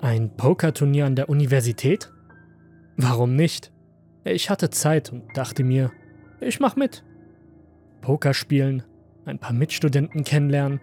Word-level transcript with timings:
Ein 0.00 0.36
Pokerturnier 0.36 1.06
an 1.06 1.16
der 1.16 1.28
Universität? 1.28 2.12
Warum 2.96 3.34
nicht? 3.34 3.72
Ich 4.24 4.50
hatte 4.50 4.70
Zeit 4.70 5.12
und 5.12 5.24
dachte 5.36 5.64
mir, 5.64 5.90
ich 6.40 6.60
mach 6.60 6.76
mit. 6.76 7.04
Poker 8.02 8.34
spielen, 8.34 8.82
ein 9.24 9.38
paar 9.38 9.52
Mitstudenten 9.52 10.22
kennenlernen 10.22 10.80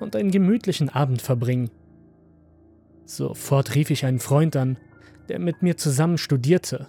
und 0.00 0.16
einen 0.16 0.30
gemütlichen 0.30 0.88
Abend 0.88 1.22
verbringen. 1.22 1.70
Sofort 3.04 3.74
rief 3.74 3.90
ich 3.90 4.04
einen 4.04 4.18
Freund 4.18 4.56
an, 4.56 4.76
der 5.28 5.38
mit 5.38 5.62
mir 5.62 5.76
zusammen 5.76 6.18
studierte. 6.18 6.88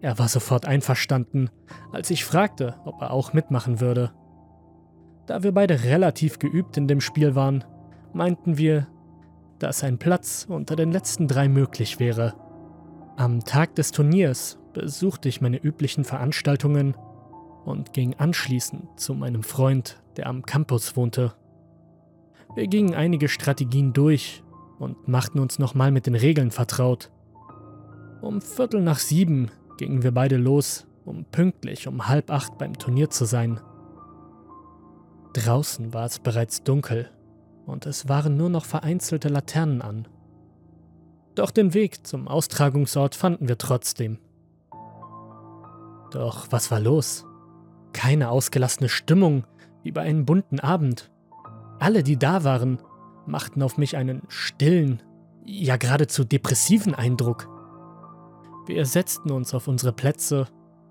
Er 0.00 0.18
war 0.18 0.28
sofort 0.28 0.66
einverstanden, 0.66 1.50
als 1.92 2.10
ich 2.10 2.24
fragte, 2.24 2.76
ob 2.84 3.00
er 3.02 3.10
auch 3.10 3.32
mitmachen 3.32 3.80
würde. 3.80 4.12
Da 5.26 5.42
wir 5.42 5.52
beide 5.52 5.84
relativ 5.84 6.38
geübt 6.38 6.76
in 6.76 6.88
dem 6.88 7.00
Spiel 7.00 7.34
waren, 7.34 7.64
meinten 8.12 8.56
wir, 8.58 8.88
dass 9.62 9.84
ein 9.84 9.98
Platz 9.98 10.46
unter 10.48 10.74
den 10.74 10.90
letzten 10.90 11.28
drei 11.28 11.48
möglich 11.48 12.00
wäre. 12.00 12.34
Am 13.16 13.44
Tag 13.44 13.76
des 13.76 13.92
Turniers 13.92 14.58
besuchte 14.72 15.28
ich 15.28 15.40
meine 15.40 15.58
üblichen 15.58 16.04
Veranstaltungen 16.04 16.96
und 17.64 17.92
ging 17.92 18.14
anschließend 18.14 18.98
zu 18.98 19.14
meinem 19.14 19.44
Freund, 19.44 20.02
der 20.16 20.26
am 20.26 20.42
Campus 20.42 20.96
wohnte. 20.96 21.34
Wir 22.56 22.66
gingen 22.66 22.94
einige 22.94 23.28
Strategien 23.28 23.92
durch 23.92 24.42
und 24.80 25.06
machten 25.06 25.38
uns 25.38 25.60
nochmal 25.60 25.92
mit 25.92 26.06
den 26.06 26.16
Regeln 26.16 26.50
vertraut. 26.50 27.12
Um 28.20 28.40
Viertel 28.40 28.82
nach 28.82 28.98
sieben 28.98 29.50
gingen 29.78 30.02
wir 30.02 30.12
beide 30.12 30.38
los, 30.38 30.88
um 31.04 31.24
pünktlich 31.24 31.86
um 31.86 32.08
halb 32.08 32.32
acht 32.32 32.58
beim 32.58 32.76
Turnier 32.76 33.10
zu 33.10 33.26
sein. 33.26 33.60
Draußen 35.34 35.94
war 35.94 36.06
es 36.06 36.18
bereits 36.18 36.64
dunkel 36.64 37.10
und 37.66 37.86
es 37.86 38.08
waren 38.08 38.36
nur 38.36 38.48
noch 38.48 38.64
vereinzelte 38.64 39.28
Laternen 39.28 39.82
an. 39.82 40.08
Doch 41.34 41.50
den 41.50 41.74
Weg 41.74 42.06
zum 42.06 42.28
Austragungsort 42.28 43.14
fanden 43.14 43.48
wir 43.48 43.58
trotzdem. 43.58 44.18
Doch 46.10 46.48
was 46.50 46.70
war 46.70 46.80
los? 46.80 47.24
Keine 47.92 48.30
ausgelassene 48.30 48.88
Stimmung 48.88 49.44
wie 49.82 49.92
bei 49.92 50.02
einem 50.02 50.26
bunten 50.26 50.60
Abend. 50.60 51.10
Alle, 51.78 52.02
die 52.02 52.18
da 52.18 52.44
waren, 52.44 52.78
machten 53.26 53.62
auf 53.62 53.78
mich 53.78 53.96
einen 53.96 54.22
stillen, 54.28 55.02
ja 55.44 55.76
geradezu 55.76 56.24
depressiven 56.24 56.94
Eindruck. 56.94 57.48
Wir 58.66 58.84
setzten 58.86 59.30
uns 59.30 59.54
auf 59.54 59.68
unsere 59.68 59.92
Plätze 59.92 60.46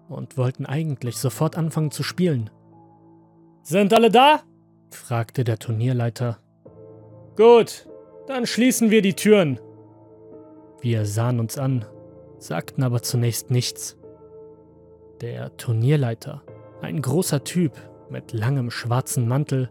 und 0.09 0.37
wollten 0.37 0.65
eigentlich 0.65 1.17
sofort 1.17 1.57
anfangen 1.57 1.91
zu 1.91 2.03
spielen. 2.03 2.49
Sind 3.63 3.93
alle 3.93 4.09
da? 4.09 4.41
fragte 4.89 5.43
der 5.43 5.57
Turnierleiter. 5.59 6.39
Gut, 7.35 7.87
dann 8.27 8.45
schließen 8.45 8.91
wir 8.91 9.01
die 9.01 9.13
Türen. 9.13 9.59
Wir 10.81 11.05
sahen 11.05 11.39
uns 11.39 11.57
an, 11.57 11.85
sagten 12.39 12.83
aber 12.83 13.01
zunächst 13.01 13.51
nichts. 13.51 13.97
Der 15.21 15.55
Turnierleiter, 15.55 16.43
ein 16.81 17.01
großer 17.01 17.43
Typ 17.43 17.73
mit 18.09 18.33
langem 18.33 18.69
schwarzen 18.69 19.27
Mantel, 19.27 19.69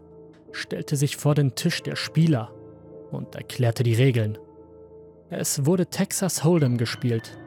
stellte 0.51 0.95
sich 0.95 1.17
vor 1.17 1.35
den 1.35 1.55
Tisch 1.55 1.83
der 1.83 1.95
Spieler 1.95 2.51
und 3.11 3.35
erklärte 3.35 3.83
die 3.83 3.93
Regeln. 3.93 4.37
Es 5.29 5.65
wurde 5.65 5.85
Texas 5.85 6.43
Hold'em 6.43 6.77
gespielt, 6.77 7.37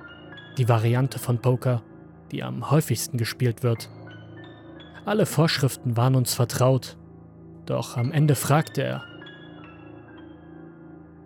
die 0.59 0.69
Variante 0.69 1.19
von 1.19 1.41
Poker, 1.41 1.83
die 2.31 2.43
am 2.43 2.71
häufigsten 2.71 3.19
gespielt 3.19 3.63
wird. 3.63 3.91
Alle 5.05 5.27
Vorschriften 5.27 5.97
waren 5.97 6.15
uns 6.15 6.35
vertraut, 6.35 6.97
doch 7.67 7.97
am 7.97 8.13
Ende 8.13 8.35
fragte 8.35 8.83
er, 8.83 9.05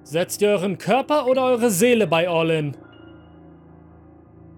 Setzt 0.08 0.40
ihr 0.40 0.48
euren 0.48 0.78
Körper 0.78 1.26
oder 1.26 1.44
eure 1.44 1.70
Seele 1.70 2.06
bei 2.06 2.30
All-In? 2.30 2.74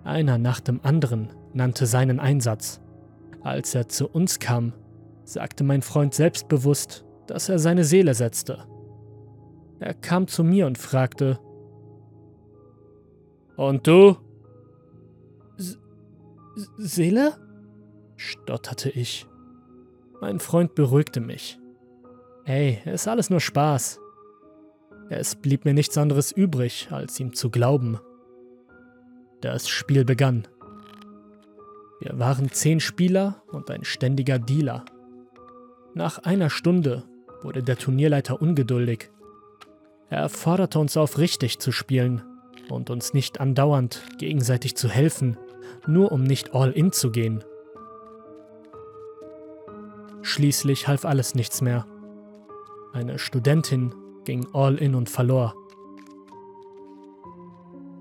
Einer 0.05 0.39
nach 0.39 0.61
dem 0.61 0.79
anderen 0.85 1.33
nannte 1.53 1.87
seinen 1.87 2.21
Einsatz. 2.21 2.81
Als 3.41 3.75
er 3.75 3.89
zu 3.89 4.07
uns 4.07 4.39
kam, 4.39 4.75
sagte 5.25 5.65
mein 5.65 5.83
Freund 5.83 6.15
selbstbewusst, 6.15 7.05
dass 7.27 7.49
er 7.49 7.59
seine 7.59 7.83
Seele 7.83 8.15
setzte. 8.15 8.65
Er 9.81 9.95
kam 9.95 10.29
zu 10.29 10.45
mir 10.45 10.69
und 10.69 10.79
fragte, 10.79 11.41
Und 13.57 13.89
du? 13.89 14.19
S 15.59 15.81
Seele? 16.77 17.33
stotterte 18.15 18.89
ich. 18.89 19.27
Mein 20.21 20.39
Freund 20.39 20.77
beruhigte 20.77 21.21
mich. 21.21 21.59
Hey, 22.45 22.79
ist 22.85 23.09
alles 23.09 23.31
nur 23.31 23.41
Spaß. 23.41 24.00
Es 25.13 25.35
blieb 25.35 25.65
mir 25.65 25.75
nichts 25.75 25.99
anderes 25.99 26.31
übrig, 26.31 26.87
als 26.93 27.19
ihm 27.19 27.35
zu 27.35 27.51
glauben. 27.51 27.99
Das 29.41 29.69
Spiel 29.69 30.05
begann. 30.05 30.47
Wir 31.99 32.17
waren 32.21 32.53
zehn 32.53 32.79
Spieler 32.79 33.43
und 33.49 33.73
ein 33.73 33.85
ständiger 33.85 34.39
Dealer. 34.39 34.85
Nach 35.95 36.19
einer 36.19 36.49
Stunde 36.49 37.03
wurde 37.43 37.65
der 37.65 37.77
Turnierleiter 37.77 38.41
ungeduldig. 38.41 39.11
Er 40.11 40.29
forderte 40.29 40.79
uns 40.79 40.97
auf, 40.97 41.19
richtig 41.19 41.59
zu 41.59 41.73
spielen 41.73 42.23
und 42.69 42.89
uns 42.89 43.13
nicht 43.13 43.41
andauernd 43.41 44.05
gegenseitig 44.19 44.77
zu 44.77 44.89
helfen, 44.89 45.37
nur 45.89 46.13
um 46.13 46.23
nicht 46.23 46.55
all 46.55 46.71
in 46.71 46.93
zu 46.93 47.11
gehen. 47.11 47.43
Schließlich 50.23 50.87
half 50.87 51.05
alles 51.05 51.35
nichts 51.35 51.63
mehr. 51.63 51.85
Eine 52.93 53.19
Studentin 53.19 53.93
ging 54.31 54.47
all 54.53 54.77
in 54.77 54.95
und 54.95 55.11
verlor. 55.11 55.57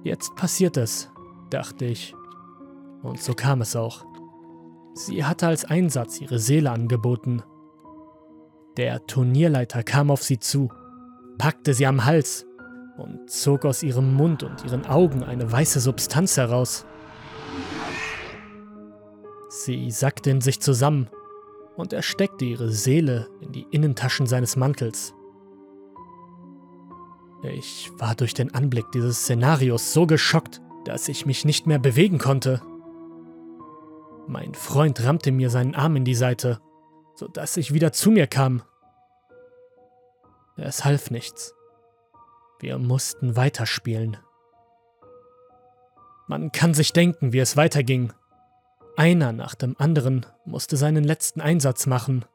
Jetzt 0.03 0.35
passiert 0.35 0.77
es, 0.77 1.09
dachte 1.49 1.85
ich. 1.85 2.13
Und 3.01 3.19
so 3.19 3.33
kam 3.33 3.61
es 3.61 3.75
auch. 3.75 4.05
Sie 4.93 5.25
hatte 5.25 5.47
als 5.47 5.65
Einsatz 5.65 6.21
ihre 6.21 6.37
Seele 6.37 6.69
angeboten. 6.69 7.41
Der 8.77 9.07
Turnierleiter 9.07 9.81
kam 9.81 10.11
auf 10.11 10.21
sie 10.21 10.37
zu, 10.37 10.69
packte 11.39 11.73
sie 11.73 11.87
am 11.87 12.05
Hals 12.05 12.45
und 12.99 13.31
zog 13.31 13.65
aus 13.65 13.81
ihrem 13.81 14.13
Mund 14.13 14.43
und 14.43 14.63
ihren 14.63 14.85
Augen 14.85 15.23
eine 15.23 15.51
weiße 15.51 15.79
Substanz 15.79 16.37
heraus. 16.37 16.85
Sie 19.49 19.89
sackte 19.89 20.29
in 20.29 20.41
sich 20.41 20.59
zusammen 20.59 21.09
und 21.75 21.91
er 21.91 22.03
steckte 22.03 22.45
ihre 22.45 22.69
Seele 22.69 23.29
in 23.41 23.51
die 23.51 23.65
Innentaschen 23.71 24.27
seines 24.27 24.55
Mantels. 24.57 25.15
Ich 27.41 27.89
war 27.97 28.15
durch 28.15 28.33
den 28.33 28.53
Anblick 28.53 28.91
dieses 28.91 29.21
Szenarios 29.21 29.93
so 29.93 30.05
geschockt, 30.05 30.61
dass 30.85 31.07
ich 31.07 31.25
mich 31.25 31.45
nicht 31.45 31.67
mehr 31.67 31.79
bewegen 31.79 32.17
konnte. 32.17 32.61
Mein 34.27 34.53
Freund 34.53 35.03
rammte 35.03 35.31
mir 35.31 35.49
seinen 35.49 35.73
Arm 35.73 35.95
in 35.95 36.05
die 36.05 36.15
Seite, 36.15 36.59
sodass 37.15 37.57
ich 37.57 37.73
wieder 37.73 37.93
zu 37.93 38.11
mir 38.11 38.27
kam. 38.27 38.61
Es 40.57 40.83
half 40.83 41.09
nichts. 41.09 41.55
Wir 42.59 42.77
mussten 42.77 43.37
weiterspielen. 43.37 44.17
Man 46.27 46.51
kann 46.51 46.73
sich 46.73 46.91
denken, 46.91 47.31
wie 47.31 47.39
es 47.39 47.55
weiterging. 47.55 48.11
Einer 48.97 49.31
nach 49.31 49.55
dem 49.55 49.75
anderen 49.79 50.25
musste 50.45 50.75
seinen 50.75 51.05
letzten 51.05 51.39
Einsatz 51.39 51.87
machen. 51.87 52.25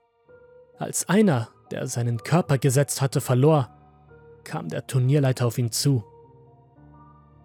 Als 0.78 1.08
einer, 1.08 1.48
der 1.70 1.86
seinen 1.86 2.22
Körper 2.22 2.56
gesetzt 2.56 3.02
hatte, 3.02 3.20
verlor, 3.20 3.68
kam 4.44 4.68
der 4.68 4.86
Turnierleiter 4.86 5.46
auf 5.46 5.58
ihn 5.58 5.72
zu. 5.72 6.04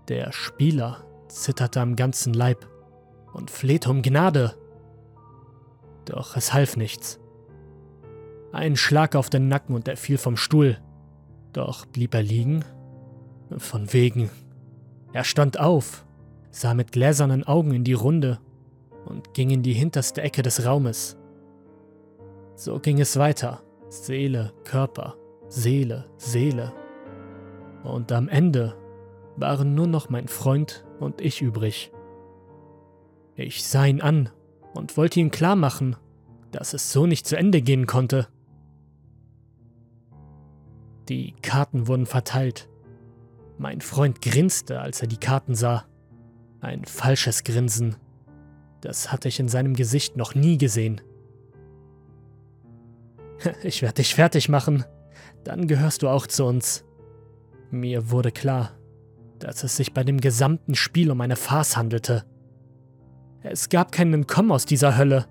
Der 0.08 0.32
Spieler 0.32 1.06
zitterte 1.28 1.82
am 1.82 1.96
ganzen 1.96 2.34
Leib 2.34 2.68
und 3.34 3.52
flehte 3.52 3.90
um 3.90 4.02
Gnade. 4.02 4.56
Doch 6.06 6.36
es 6.36 6.54
half 6.54 6.78
nichts. 6.78 7.20
Ein 8.52 8.76
Schlag 8.76 9.16
auf 9.16 9.30
den 9.30 9.48
Nacken 9.48 9.76
und 9.76 9.88
er 9.88 9.98
fiel 9.98 10.18
vom 10.18 10.36
Stuhl. 10.36 10.80
Doch 11.54 11.86
blieb 11.86 12.14
er 12.14 12.24
liegen? 12.24 12.66
Von 13.58 13.94
wegen. 13.94 14.30
Er 15.14 15.24
stand 15.24 15.60
auf, 15.60 16.06
sah 16.52 16.74
mit 16.74 16.92
gläsernen 16.92 17.44
Augen 17.44 17.74
in 17.74 17.84
die 17.84 17.94
Runde 17.94 18.40
und 19.06 19.34
ging 19.34 19.50
in 19.50 19.64
die 19.64 19.74
hinterste 19.74 20.22
Ecke 20.22 20.42
des 20.42 20.66
Raumes. 20.66 21.18
So 22.56 22.80
ging 22.80 23.00
es 23.00 23.18
weiter. 23.18 23.62
Seele, 23.90 24.54
Körper, 24.66 25.16
Seele, 25.48 26.06
Seele. 26.18 26.74
Und 27.84 28.12
am 28.12 28.28
Ende 28.28 28.76
waren 29.38 29.76
nur 29.76 29.88
noch 29.88 30.10
mein 30.10 30.28
Freund 30.28 30.86
und 31.00 31.22
ich 31.22 31.42
übrig. 31.42 31.92
Ich 33.36 33.64
sah 33.64 33.86
ihn 33.86 34.02
an 34.02 34.30
und 34.74 34.98
wollte 34.98 35.20
ihm 35.20 35.32
klar 35.32 35.56
machen, 35.56 35.96
dass 36.52 36.74
es 36.74 36.92
so 36.92 37.06
nicht 37.06 37.26
zu 37.26 37.38
Ende 37.38 37.62
gehen 37.62 37.86
konnte. 37.86 38.28
Die 41.08 41.34
Karten 41.42 41.88
wurden 41.88 42.06
verteilt. 42.06 42.70
Mein 43.58 43.82
Freund 43.82 44.22
grinste, 44.22 44.80
als 44.80 45.02
er 45.02 45.08
die 45.08 45.18
Karten 45.18 45.56
sah. 45.56 45.86
Ein 46.62 46.86
falsches 46.86 47.44
Grinsen. 47.44 47.96
Das 48.82 49.12
hatte 49.12 49.28
ich 49.28 49.40
in 49.40 49.48
seinem 49.48 49.74
Gesicht 49.74 50.18
noch 50.18 50.36
nie 50.36 50.58
gesehen. 50.58 51.02
Ich 53.64 53.82
werde 53.82 53.96
dich 53.96 54.16
fertig 54.16 54.50
machen. 54.50 54.84
Dann 55.46 55.68
gehörst 55.68 56.04
du 56.04 56.10
auch 56.10 56.28
zu 56.28 56.44
uns. 56.44 56.84
Mir 57.72 58.10
wurde 58.10 58.32
klar, 58.32 58.72
dass 59.38 59.64
es 59.64 59.78
sich 59.78 59.94
bei 59.94 60.04
dem 60.04 60.20
gesamten 60.20 60.74
Spiel 60.74 61.12
um 61.12 61.22
eine 61.22 61.36
Farce 61.36 61.78
handelte. 61.78 62.26
Es 63.44 63.70
gab 63.70 63.92
keinen 63.92 64.14
Entkommen 64.14 64.52
aus 64.52 64.66
dieser 64.66 64.98
Hölle. 64.98 65.28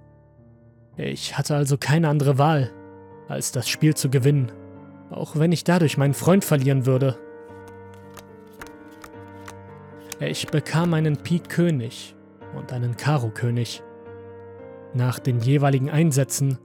Ich 0.97 1.37
hatte 1.37 1.57
also 1.57 1.77
keine 1.77 2.09
andere 2.09 2.39
Wahl, 2.39 2.71
als 3.29 3.53
das 3.53 3.69
Spiel 3.69 3.95
zu 3.95 4.09
gewinnen, 4.09 4.53
auch 5.11 5.37
wenn 5.37 5.53
ich 5.53 5.65
dadurch 5.65 5.97
meinen 5.99 6.15
Freund 6.15 6.45
verlieren 6.45 6.87
würde. 6.87 7.19
Ich 10.21 10.47
bekam 10.47 10.95
einen 10.95 11.17
Pik 11.17 11.49
König 11.49 12.17
und 12.57 12.73
einen 12.73 12.97
Karo 12.97 13.31
König. 13.31 13.83
Nach 14.95 15.19
den 15.19 15.41
jeweiligen 15.41 15.91
Einsätzen 15.91 16.59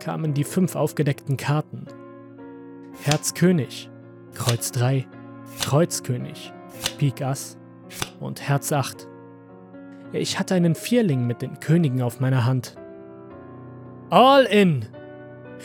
kamen 0.00 0.34
die 0.34 0.44
fünf 0.44 0.74
aufgedeckten 0.74 1.36
Karten. 1.36 1.86
Herz 3.02 3.34
König, 3.34 3.90
Kreuz 4.34 4.72
3, 4.72 5.06
Kreuz 5.68 6.02
König, 6.02 6.50
Pik 6.96 7.20
Ass 7.20 7.58
und 8.20 8.40
Herz 8.40 8.72
8. 8.72 9.06
Ich 10.12 10.38
hatte 10.38 10.54
einen 10.54 10.74
Vierling 10.74 11.26
mit 11.26 11.42
den 11.42 11.60
Königen 11.60 12.00
auf 12.00 12.20
meiner 12.20 12.46
Hand. 12.46 12.76
All 14.08 14.44
in! 14.44 14.86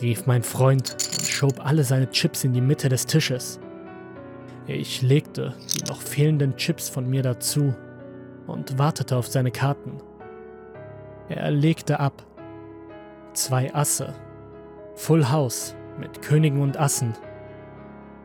rief 0.02 0.26
mein 0.26 0.44
Freund 0.44 0.92
und 0.92 1.26
schob 1.26 1.66
alle 1.66 1.86
seine 1.86 2.10
Chips 2.10 2.44
in 2.44 2.52
die 2.52 2.60
Mitte 2.60 2.90
des 2.90 3.06
Tisches. 3.06 3.62
Ich 4.68 5.02
legte 5.02 5.56
die 5.74 5.86
noch 5.90 6.02
fehlenden 6.02 6.58
Chips 6.58 6.90
von 6.90 7.10
mir 7.10 7.24
dazu 7.24 7.74
und 8.46 8.78
wartete 8.78 9.16
auf 9.16 9.28
seine 9.28 9.52
Karten. 9.52 10.02
Er 11.30 11.50
legte 11.50 12.02
ab. 12.02 12.26
Zwei 13.32 13.74
Asse. 13.74 14.14
Full 14.96 15.30
House 15.30 15.78
mit 15.98 16.22
Königen 16.22 16.62
und 16.62 16.76
Assen. 16.78 17.14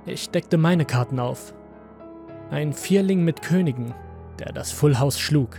Ich 0.07 0.31
deckte 0.31 0.59
meine 0.59 0.85
Karten 0.85 1.21
auf. 1.21 1.55
Ein 2.51 2.73
Vierling 2.73 3.25
mit 3.25 3.43
Königen, 3.43 3.95
der 4.39 4.53
das 4.53 4.73
Full 4.73 4.99
House 4.99 5.19
schlug. 5.19 5.59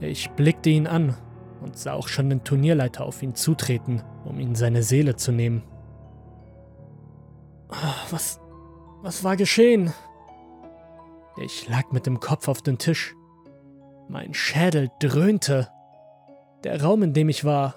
Ich 0.00 0.30
blickte 0.30 0.70
ihn 0.70 0.86
an 0.86 1.16
und 1.60 1.78
sah 1.78 1.92
auch 1.92 2.08
schon 2.08 2.28
den 2.28 2.44
Turnierleiter 2.44 3.04
auf 3.04 3.22
ihn 3.22 3.34
zutreten, 3.34 4.02
um 4.24 4.40
ihn 4.40 4.54
seine 4.54 4.82
Seele 4.82 5.16
zu 5.16 5.32
nehmen. 5.32 5.62
Ah, 7.68 7.94
was, 8.10 8.40
was 9.02 9.22
war 9.24 9.36
geschehen? 9.36 9.92
Ich 11.42 11.68
lag 11.68 11.90
mit 11.90 12.06
dem 12.06 12.20
Kopf 12.20 12.48
auf 12.48 12.62
dem 12.62 12.78
Tisch. 12.78 13.14
Mein 14.08 14.34
Schädel 14.34 14.90
dröhnte. 15.00 15.68
Der 16.64 16.82
Raum, 16.82 17.02
in 17.02 17.12
dem 17.12 17.28
ich 17.28 17.44
war, 17.44 17.74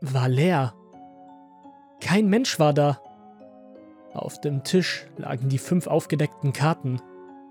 war 0.00 0.28
leer. 0.28 0.74
Kein 2.00 2.28
Mensch 2.28 2.58
war 2.58 2.72
da. 2.72 3.00
Auf 4.16 4.40
dem 4.40 4.64
Tisch 4.64 5.06
lagen 5.18 5.50
die 5.50 5.58
fünf 5.58 5.86
aufgedeckten 5.86 6.54
Karten, 6.54 7.02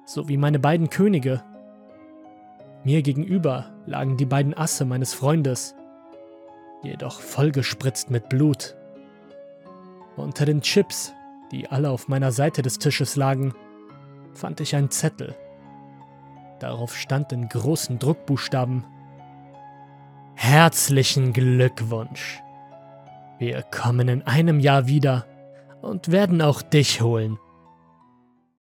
sowie 0.07 0.35
meine 0.35 0.57
beiden 0.57 0.89
Könige. 0.89 1.43
Mir 2.83 3.03
gegenüber 3.03 3.71
lagen 3.85 4.17
die 4.17 4.25
beiden 4.25 4.57
Asse 4.57 4.83
meines 4.83 5.13
Freundes, 5.13 5.75
jedoch 6.81 7.19
vollgespritzt 7.19 8.09
mit 8.09 8.29
Blut. 8.29 8.75
Unter 10.15 10.45
den 10.45 10.61
Chips, 10.61 11.13
die 11.51 11.67
alle 11.69 11.91
auf 11.91 12.07
meiner 12.07 12.31
Seite 12.31 12.63
des 12.63 12.79
Tisches 12.79 13.15
lagen, 13.15 13.53
fand 14.33 14.59
ich 14.59 14.75
einen 14.75 14.89
Zettel. 14.89 15.35
Darauf 16.57 16.97
stand 16.97 17.31
in 17.31 17.47
großen 17.47 17.99
Druckbuchstaben 17.99 18.83
Herzlichen 20.33 21.31
Glückwunsch. 21.31 22.41
Wir 23.37 23.61
kommen 23.61 24.07
in 24.07 24.23
einem 24.23 24.59
Jahr 24.59 24.87
wieder 24.87 25.27
und 25.85 26.11
werden 26.11 26.41
auch 26.41 26.61
dich 26.61 27.01
holen. 27.01 27.39